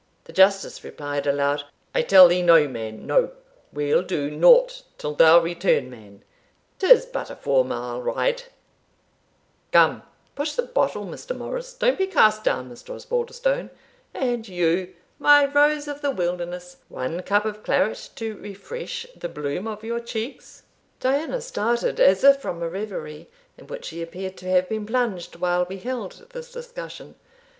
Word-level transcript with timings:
The 0.23 0.33
Justice 0.33 0.83
replied 0.83 1.27
aloud, 1.27 1.63
"I 1.93 2.01
tell 2.01 2.27
thee 2.27 2.41
no, 2.41 2.67
man, 2.67 3.05
no 3.05 3.29
we'll 3.71 4.01
do 4.01 4.31
nought 4.31 4.81
till 4.97 5.13
thou 5.13 5.37
return, 5.39 5.91
man; 5.91 6.23
'tis 6.79 7.05
but 7.05 7.29
a 7.29 7.35
four 7.35 7.63
mile 7.63 8.01
ride 8.01 8.45
Come, 9.71 10.01
push 10.33 10.53
the 10.53 10.63
bottle, 10.63 11.05
Mr. 11.05 11.37
Morris 11.37 11.75
Don't 11.75 11.99
be 11.99 12.07
cast 12.07 12.43
down, 12.43 12.67
Mr. 12.67 12.95
Osbaldistone 12.95 13.69
And 14.11 14.47
you, 14.47 14.95
my 15.19 15.45
rose 15.45 15.87
of 15.87 16.01
the 16.01 16.09
wilderness 16.09 16.77
one 16.89 17.21
cup 17.21 17.45
of 17.45 17.61
claret 17.61 18.09
to 18.15 18.35
refresh 18.37 19.05
the 19.15 19.29
bloom 19.29 19.67
of 19.67 19.83
your 19.83 19.99
cheeks." 19.99 20.63
Diana 20.99 21.41
started, 21.41 21.99
as 21.99 22.23
if 22.23 22.41
from 22.41 22.63
a 22.63 22.67
reverie, 22.67 23.29
in 23.55 23.67
which 23.67 23.85
she 23.85 24.01
appeared 24.01 24.35
to 24.37 24.49
have 24.49 24.67
been 24.67 24.87
plunged 24.87 25.35
while 25.35 25.63
we 25.69 25.77
held 25.77 26.25
this 26.31 26.51
discussion. 26.51 27.13